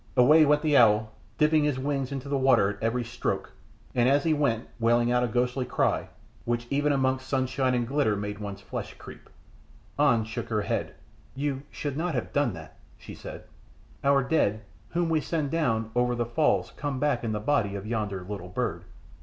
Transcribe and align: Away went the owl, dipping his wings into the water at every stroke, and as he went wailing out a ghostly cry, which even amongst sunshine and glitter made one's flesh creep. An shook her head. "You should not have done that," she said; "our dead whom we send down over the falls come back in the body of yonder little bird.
Away 0.17 0.47
went 0.47 0.63
the 0.63 0.75
owl, 0.77 1.11
dipping 1.37 1.63
his 1.63 1.77
wings 1.77 2.11
into 2.11 2.27
the 2.27 2.35
water 2.35 2.71
at 2.71 2.81
every 2.81 3.03
stroke, 3.03 3.51
and 3.93 4.09
as 4.09 4.23
he 4.23 4.33
went 4.33 4.67
wailing 4.79 5.11
out 5.11 5.23
a 5.23 5.27
ghostly 5.27 5.63
cry, 5.63 6.09
which 6.43 6.65
even 6.71 6.91
amongst 6.91 7.27
sunshine 7.27 7.75
and 7.75 7.87
glitter 7.87 8.15
made 8.15 8.39
one's 8.39 8.61
flesh 8.61 8.95
creep. 8.95 9.29
An 9.99 10.23
shook 10.25 10.49
her 10.49 10.63
head. 10.63 10.95
"You 11.35 11.61
should 11.69 11.97
not 11.97 12.15
have 12.15 12.33
done 12.33 12.53
that," 12.53 12.79
she 12.97 13.13
said; 13.13 13.43
"our 14.03 14.23
dead 14.23 14.63
whom 14.89 15.07
we 15.07 15.21
send 15.21 15.51
down 15.51 15.91
over 15.93 16.15
the 16.15 16.25
falls 16.25 16.73
come 16.75 16.99
back 16.99 17.23
in 17.23 17.31
the 17.31 17.39
body 17.39 17.75
of 17.75 17.85
yonder 17.85 18.23
little 18.23 18.49
bird. 18.49 18.85